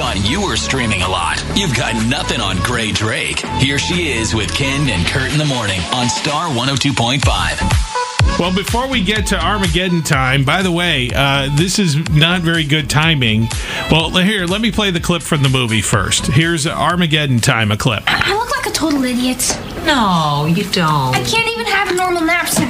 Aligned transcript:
thought 0.00 0.16
you 0.26 0.40
were 0.40 0.56
streaming 0.56 1.02
a 1.02 1.08
lot. 1.08 1.44
You've 1.54 1.76
got 1.76 1.92
nothing 2.08 2.40
on 2.40 2.56
Grae 2.56 2.94
Drake. 2.94 3.40
Here 3.60 3.78
she 3.78 4.12
is 4.12 4.34
with 4.34 4.50
Ken 4.54 4.88
and 4.88 5.06
Kurt 5.06 5.30
in 5.30 5.36
the 5.36 5.44
morning 5.44 5.78
on 5.92 6.08
Star 6.08 6.48
102.5. 6.48 8.38
Well, 8.38 8.54
before 8.54 8.88
we 8.88 9.04
get 9.04 9.26
to 9.26 9.38
Armageddon 9.38 10.00
time, 10.00 10.42
by 10.42 10.62
the 10.62 10.72
way, 10.72 11.10
uh, 11.14 11.54
this 11.54 11.78
is 11.78 11.96
not 12.12 12.40
very 12.40 12.64
good 12.64 12.88
timing. 12.88 13.48
Well, 13.90 14.08
here, 14.16 14.46
let 14.46 14.62
me 14.62 14.72
play 14.72 14.90
the 14.90 15.00
clip 15.00 15.20
from 15.20 15.42
the 15.42 15.50
movie 15.50 15.82
first. 15.82 16.28
Here's 16.28 16.66
Armageddon 16.66 17.40
time, 17.40 17.70
a 17.70 17.76
clip. 17.76 18.04
I 18.06 18.32
look 18.32 18.56
like 18.56 18.64
a 18.64 18.70
total 18.70 19.04
idiot. 19.04 19.54
No, 19.84 20.46
you 20.46 20.64
don't. 20.70 21.14
I 21.14 21.22
can't 21.24 21.46
even 21.46 21.66
have 21.66 21.90
a 21.90 21.94
normal 21.94 22.22
knapsack. 22.22 22.69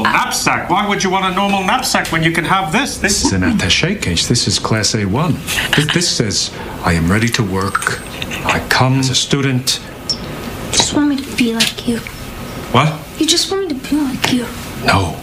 A 0.00 0.02
normal 0.02 0.20
ah. 0.20 0.24
knapsack? 0.24 0.70
Why 0.70 0.88
would 0.88 1.04
you 1.04 1.10
want 1.10 1.26
a 1.26 1.34
normal 1.34 1.62
knapsack 1.62 2.10
when 2.10 2.22
you 2.22 2.32
can 2.32 2.44
have 2.44 2.72
this? 2.72 2.96
This 2.96 3.24
is 3.24 3.32
an 3.32 3.42
attache 3.42 3.96
case. 3.96 4.26
This 4.26 4.48
is 4.48 4.58
class 4.58 4.92
A1. 4.92 5.76
This, 5.76 5.92
this 5.92 6.08
says, 6.08 6.50
I 6.84 6.94
am 6.94 7.10
ready 7.10 7.28
to 7.28 7.42
work. 7.42 8.00
I 8.46 8.64
come 8.70 8.98
as 9.00 9.10
a 9.10 9.14
student. 9.14 9.80
You 10.66 10.72
just 10.72 10.94
want 10.94 11.08
me 11.08 11.16
to 11.16 11.36
be 11.36 11.54
like 11.54 11.86
you. 11.86 11.98
What? 12.72 12.98
You 13.20 13.26
just 13.26 13.50
want 13.50 13.68
me 13.68 13.78
to 13.78 13.90
be 13.90 13.96
like 13.96 14.32
you. 14.32 14.46
No. 14.86 15.20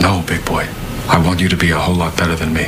No, 0.00 0.24
big 0.26 0.44
boy. 0.44 0.66
I 1.08 1.22
want 1.24 1.40
you 1.40 1.48
to 1.48 1.56
be 1.56 1.70
a 1.70 1.78
whole 1.78 1.94
lot 1.94 2.16
better 2.16 2.34
than 2.34 2.52
me. 2.52 2.66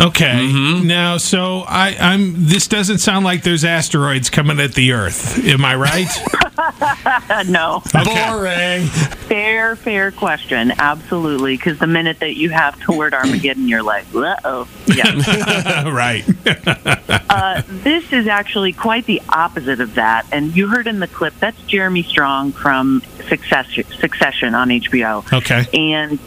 Okay. 0.00 0.48
Mm-hmm. 0.48 0.86
Now, 0.86 1.18
so 1.18 1.64
I, 1.66 1.96
I'm. 1.98 2.46
This 2.46 2.68
doesn't 2.68 2.98
sound 2.98 3.24
like 3.24 3.42
there's 3.42 3.64
asteroids 3.64 4.30
coming 4.30 4.60
at 4.60 4.74
the 4.74 4.92
Earth. 4.92 5.44
Am 5.44 5.64
I 5.64 5.74
right? 5.74 6.08
no. 7.46 7.82
Okay. 7.94 8.86
Fair, 9.28 9.76
fair 9.76 10.12
question. 10.12 10.72
Absolutely. 10.78 11.56
Because 11.56 11.78
the 11.78 11.86
minute 11.86 12.20
that 12.20 12.36
you 12.36 12.50
have 12.50 12.78
the 12.86 12.92
word 12.92 13.14
Armageddon, 13.14 13.68
you're 13.68 13.82
like, 13.82 14.06
uh 14.14 14.36
oh. 14.44 14.68
Yeah. 14.86 15.90
right. 15.90 16.24
uh, 17.30 17.62
this 17.66 18.12
is 18.12 18.26
actually 18.26 18.72
quite 18.72 19.06
the 19.06 19.22
opposite 19.28 19.80
of 19.80 19.94
that. 19.94 20.26
And 20.32 20.54
you 20.56 20.68
heard 20.68 20.86
in 20.86 21.00
the 21.00 21.08
clip, 21.08 21.34
that's 21.38 21.60
Jeremy 21.62 22.02
Strong 22.02 22.52
from 22.52 23.02
Succession, 23.28 23.84
Succession 23.84 24.54
on 24.54 24.68
HBO. 24.68 25.30
Okay. 25.32 25.66
And 25.72 26.18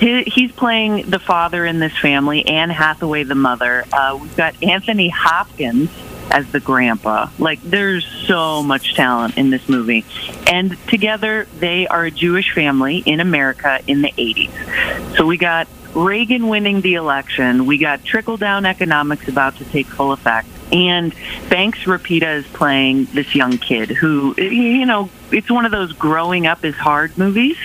he's 0.00 0.52
playing 0.52 1.10
the 1.10 1.18
father 1.18 1.64
in 1.64 1.78
this 1.78 1.96
family, 1.98 2.46
Anne 2.46 2.70
Hathaway, 2.70 3.24
the 3.24 3.34
mother. 3.34 3.84
Uh, 3.92 4.18
we've 4.20 4.36
got 4.36 4.62
Anthony 4.62 5.08
Hopkins 5.08 5.90
as 6.30 6.50
the 6.52 6.60
grandpa. 6.60 7.28
Like, 7.38 7.62
there's 7.62 8.06
so 8.26 8.62
much 8.62 8.94
talent 8.94 9.36
in 9.36 9.50
this 9.50 9.68
movie. 9.68 10.04
And 10.46 10.76
together, 10.88 11.46
they 11.58 11.86
are 11.86 12.04
a 12.04 12.10
Jewish 12.10 12.52
family 12.52 12.98
in 12.98 13.20
America 13.20 13.80
in 13.86 14.02
the 14.02 14.12
80s. 14.12 15.16
So 15.16 15.26
we 15.26 15.36
got 15.36 15.68
Reagan 15.94 16.48
winning 16.48 16.80
the 16.80 16.94
election. 16.94 17.66
We 17.66 17.78
got 17.78 18.04
trickle 18.04 18.36
down 18.36 18.66
economics 18.66 19.28
about 19.28 19.56
to 19.56 19.64
take 19.64 19.86
full 19.86 20.12
effect. 20.12 20.48
And 20.72 21.14
Banks 21.48 21.80
Repeta 21.80 22.38
is 22.38 22.46
playing 22.48 23.04
this 23.06 23.34
young 23.34 23.58
kid 23.58 23.90
who, 23.90 24.34
you 24.36 24.86
know, 24.86 25.08
it's 25.30 25.50
one 25.50 25.64
of 25.64 25.70
those 25.70 25.92
growing 25.92 26.46
up 26.46 26.64
is 26.64 26.74
hard 26.74 27.16
movies. 27.16 27.58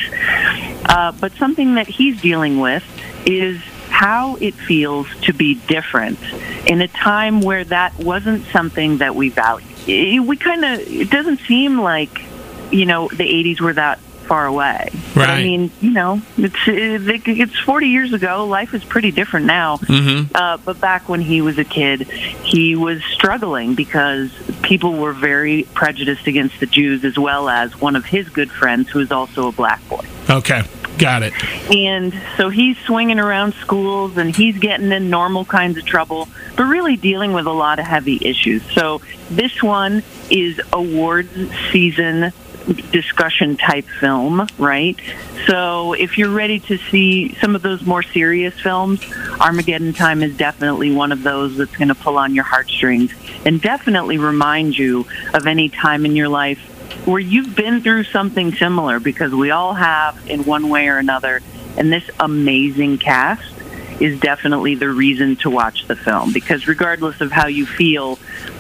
Uh, 0.86 1.12
but 1.14 1.32
something 1.34 1.76
that 1.76 1.88
he's 1.88 2.22
dealing 2.22 2.60
with 2.60 2.84
is 3.26 3.60
how 3.90 4.36
it 4.36 4.54
feels 4.54 5.08
to 5.22 5.34
be 5.34 5.56
different 5.56 6.20
in 6.70 6.82
a 6.82 6.88
time 6.88 7.42
where 7.42 7.64
that 7.64 7.98
wasn't 7.98 8.46
something 8.48 9.00
that 9.00 9.16
we 9.16 9.30
value. 9.30 9.66
It, 9.88 10.20
we 10.20 10.38
kind 10.38 10.64
of, 10.64 10.80
it 10.80 11.10
doesn't 11.10 11.40
seem 11.40 11.80
like, 11.82 12.22
you 12.72 12.86
know, 12.86 13.08
the 13.08 13.24
80s 13.24 13.60
were 13.60 13.74
that 13.74 13.98
far 14.00 14.46
away. 14.46 14.90
But, 15.16 15.32
I 15.32 15.42
mean, 15.42 15.72
you 15.82 15.90
know, 15.90 16.22
it's 16.38 16.56
it, 16.68 17.28
it's 17.28 17.60
40 17.62 17.88
years 17.88 18.14
ago. 18.14 18.46
Life 18.46 18.76
is 18.76 18.84
pretty 18.86 19.10
different 19.10 19.48
now. 19.48 19.78
Mm-hmm. 19.78 20.36
Uh, 20.36 20.58
but 20.58 20.80
back 20.80 21.10
when 21.10 21.22
he 21.22 21.42
was 21.42 21.58
a 21.58 21.64
kid, 21.64 22.02
he 22.04 22.76
was 22.76 23.04
struggling 23.04 23.74
because 23.74 24.32
people 24.62 24.94
were 24.94 25.14
very 25.14 25.64
prejudiced 25.74 26.28
against 26.28 26.60
the 26.60 26.68
Jews, 26.68 27.04
as 27.04 27.18
well 27.18 27.50
as 27.50 27.82
one 27.82 27.96
of 27.96 28.06
his 28.06 28.30
good 28.30 28.52
friends, 28.52 28.90
who 28.90 29.00
is 29.00 29.12
also 29.12 29.48
a 29.48 29.52
black 29.52 29.86
boy. 29.90 30.06
Okay. 30.30 30.64
Got 30.98 31.24
it. 31.24 31.34
And 31.74 32.14
so 32.36 32.50
he's 32.50 32.78
swinging 32.80 33.20
around 33.20 33.54
schools 33.54 34.18
and 34.18 34.36
he's 34.36 34.60
getting 34.60 34.92
in 34.92 35.10
normal 35.10 35.46
kinds 35.46 35.78
of 35.78 35.86
trouble, 35.86 36.28
but 36.58 36.66
really 36.66 36.98
dealing 36.98 37.32
with 37.32 37.48
a 37.48 37.54
lot 37.54 37.80
of 37.80 37.86
heavy 37.86 38.20
issues. 38.22 38.62
So 38.74 39.02
this 39.30 39.64
one 39.64 40.04
is 40.30 40.62
awards 40.74 41.32
season 41.72 42.34
discussion 42.92 43.56
type 43.58 43.86
film, 43.86 44.46
right? 44.58 45.00
So 45.48 45.94
if 45.94 46.18
you're 46.18 46.30
ready 46.30 46.60
to 46.62 46.78
see 46.78 47.34
some 47.36 47.56
of 47.56 47.62
those 47.62 47.86
more 47.86 48.04
serious 48.04 48.60
films, 48.60 49.02
Armageddon 49.40 49.94
Time 49.94 50.22
is 50.22 50.36
definitely 50.36 50.94
one 50.94 51.12
of 51.12 51.24
those 51.24 51.58
that's 51.58 51.76
going 51.76 51.88
to 51.88 51.96
pull 51.96 52.18
on 52.18 52.36
your 52.36 52.44
heartstrings 52.44 53.14
and 53.46 53.62
definitely 53.62 54.18
remind 54.18 54.78
you 54.78 55.08
of 55.34 55.48
any 55.48 55.70
time 55.70 56.06
in 56.06 56.16
your 56.16 56.30
life 56.30 56.60
where 57.06 57.20
you've 57.20 57.56
been 57.56 57.82
through 57.82 58.04
something 58.06 58.54
similar 58.54 59.00
because 59.00 59.34
we 59.34 59.52
all 59.52 59.74
have 59.74 60.30
in 60.30 60.44
one 60.46 60.70
way 60.70 60.88
or 60.88 60.98
another. 60.98 61.42
And 61.78 61.92
this 61.92 62.10
amazing 62.20 62.98
cast 62.98 63.54
is 64.00 64.20
definitely 64.20 64.76
the 64.76 64.90
reason 64.90 65.36
to 65.38 65.50
watch 65.50 65.88
the 65.88 65.96
film 65.96 66.32
because 66.32 66.68
regardless 66.68 67.22
of 67.22 67.32
how 67.32 67.48
you 67.48 67.66
feel 67.66 68.18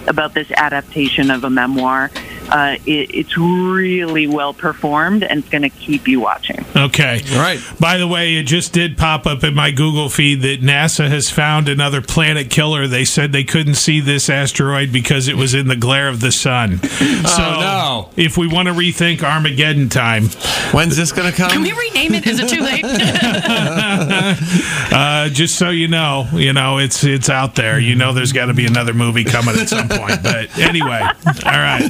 about 0.08 0.34
this 0.34 0.52
adaptation 0.52 1.32
of 1.32 1.44
a 1.44 1.50
memoir, 1.50 2.12
uh, 2.50 2.76
it, 2.86 3.14
it's 3.14 3.38
really 3.38 4.28
well 4.28 4.54
performed 4.54 5.24
and 5.24 5.40
it's 5.40 5.50
going 5.50 5.62
to 5.62 5.70
keep 5.70 6.08
you 6.08 6.20
watching. 6.20 6.66
Okay. 6.86 7.22
Right. 7.32 7.60
By 7.80 7.98
the 7.98 8.08
way, 8.08 8.38
it 8.38 8.44
just 8.44 8.74
did 8.74 8.98
pop 8.98 9.26
up 9.26 9.44
in 9.44 9.54
my 9.54 9.72
Google 9.72 10.10
feed 10.10 10.42
that 10.42 10.62
NASA 10.62 11.10
has 11.10 11.30
found 11.30 11.68
another 11.68 12.02
planet 12.02 12.50
killer. 12.50 12.88
They 12.88 13.06
said 13.06 13.32
they 13.32 13.44
couldn't 13.44 13.76
see 13.76 14.00
this 14.00 14.30
asteroid 14.30 14.92
because 14.92 15.28
it 15.28 15.36
was 15.36 15.54
in 15.54 15.68
the 15.68 15.76
glare 15.76 16.08
of 16.08 16.20
the 16.20 16.32
sun. 16.32 16.80
So, 17.30 17.44
no. 17.44 18.10
if 18.16 18.38
we 18.38 18.48
want 18.48 18.68
to 18.68 18.74
rethink 18.74 19.24
Armageddon 19.24 19.90
time, 19.90 20.30
When's 20.72 20.96
this 20.96 21.12
going 21.12 21.30
to 21.30 21.36
come? 21.36 21.50
Can 21.50 21.64
we 21.64 21.72
rename 21.72 22.14
it? 22.14 22.28
Is 22.28 22.40
it 22.40 22.48
too 22.48 22.62
late? 22.62 22.84
uh, 24.94 25.30
just 25.30 25.58
so 25.58 25.72
you 25.72 25.88
know, 25.88 26.28
you 26.34 26.54
know 26.54 26.78
it's 26.78 27.04
it's 27.04 27.30
out 27.30 27.56
there. 27.56 27.80
You 27.80 27.96
know, 27.96 28.14
there's 28.14 28.34
got 28.34 28.46
to 28.46 28.54
be 28.54 28.68
another 28.68 28.94
movie 28.94 29.24
coming 29.24 29.58
at 29.58 29.70
some 29.70 29.90
point. 29.90 30.20
But 30.30 30.56
anyway, 30.60 31.00
all 31.00 31.34
right. 31.44 31.82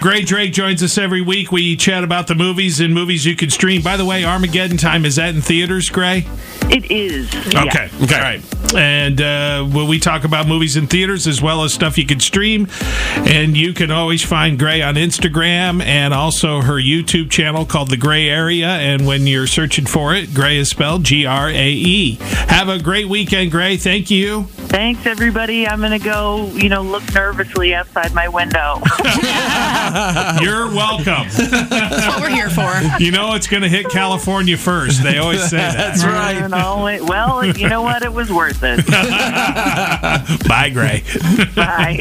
Grae 0.00 0.24
Drake 0.24 0.52
joins 0.52 0.82
us 0.82 0.98
every 0.98 1.22
week. 1.22 1.50
We 1.50 1.74
chat 1.74 2.04
about 2.04 2.26
the 2.26 2.34
movies 2.34 2.80
and 2.80 2.94
movies 2.94 3.24
you 3.24 3.34
can 3.34 3.50
stream. 3.50 3.82
By 3.82 3.96
the 3.96 4.04
way, 4.06 4.24
Armageddon 4.24 4.76
time 4.76 5.04
is 5.04 5.16
that 5.16 5.34
in 5.34 5.40
theaters, 5.40 5.88
Grae? 5.90 6.26
It 6.70 6.90
is. 6.90 7.32
yeah. 7.52 7.64
Okay. 7.64 7.88
All 8.00 8.20
right. 8.20 8.42
And 8.74 9.20
uh, 9.20 9.68
will 9.72 9.86
we 9.86 10.00
talk 10.00 10.24
about 10.24 10.48
movies 10.48 10.76
in 10.76 10.86
theaters 10.88 11.26
as 11.26 11.40
well 11.40 11.62
as 11.62 11.72
stuff 11.72 11.96
you 11.96 12.04
can 12.06 12.18
stream? 12.18 12.68
And 13.14 13.56
you 13.56 13.72
can 13.72 13.90
always 13.90 14.24
find 14.24 14.58
Grae 14.58 14.86
on 14.86 14.96
Instagram 14.96 15.82
and 15.82 16.12
also 16.12 16.60
her 16.62 16.74
YouTube 16.74 17.30
channel 17.30 17.64
called 17.64 17.90
The 17.90 17.96
Gray 17.96 18.28
Area. 18.28 18.68
And 18.68 19.06
when 19.06 19.26
you're 19.26 19.46
searching 19.46 19.86
for 19.86 20.14
it, 20.14 20.30
Grae 20.30 20.56
is 20.56 20.70
spelled 20.70 21.04
G 21.04 21.24
R 21.26 21.48
A 21.48 21.68
E. 21.70 22.16
Have 22.48 22.68
a 22.68 22.80
great 22.80 23.08
weekend, 23.08 23.52
Grae. 23.52 23.80
Thank 23.80 24.10
you. 24.10 24.48
Thanks, 24.68 25.06
everybody. 25.06 25.66
I'm 25.66 25.78
going 25.80 25.92
to 25.92 25.98
go, 26.04 26.46
you 26.48 26.68
know, 26.68 26.82
look 26.82 27.02
nervously 27.14 27.74
outside 27.74 28.12
my 28.14 28.28
window. 28.28 28.82
You're 30.42 30.66
welcome. 30.66 31.28
That's 31.30 32.06
what 32.06 32.20
we're 32.20 32.28
here 32.30 32.50
for. 32.50 32.70
You 33.02 33.10
know 33.12 33.34
it's 33.34 33.46
going 33.46 33.62
to 33.62 33.68
hit 33.68 33.88
California 33.88 34.56
first. 34.56 35.02
They 35.02 35.18
always 35.18 35.48
say 35.48 35.56
that. 35.58 35.76
That's 35.76 36.04
right. 36.04 36.36
And 36.36 36.52
all 36.54 36.86
it- 36.88 37.02
well, 37.02 37.44
you 37.44 37.68
know 37.68 37.82
what? 37.82 38.02
It 38.02 38.12
was 38.12 38.30
worth 38.30 38.62
it. 38.62 38.84
Bye, 40.48 40.70
Grae. 40.72 41.54
Bye. 41.54 41.96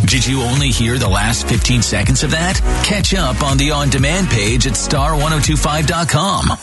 Did 0.06 0.24
you 0.24 0.42
only 0.42 0.68
hear 0.68 0.98
the 0.98 1.08
last 1.08 1.48
15 1.48 1.82
seconds 1.82 2.22
of 2.22 2.30
that? 2.30 2.60
Catch 2.84 3.12
up 3.14 3.42
on 3.42 3.56
the 3.56 3.72
on 3.72 3.90
demand 3.90 4.28
page 4.28 4.66
at 4.68 4.74
star1025.com. 4.74 6.56